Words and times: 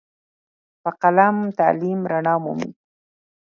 په 0.81 0.89
قلم 1.01 1.35
تعلیم 1.59 1.99
رڼا 2.11 2.35
مومي. 2.43 2.69